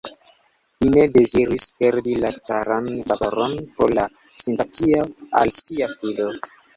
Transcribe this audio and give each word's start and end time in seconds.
Li 0.83 0.87
ne 0.93 1.01
deziris 1.17 1.65
perdi 1.83 2.15
la 2.23 2.31
caran 2.49 2.87
favoron 3.11 3.53
pro 3.75 3.89
la 3.99 4.07
simpatio 4.45 5.05
al 5.43 5.53
sia 5.59 5.91
filo. 5.93 6.31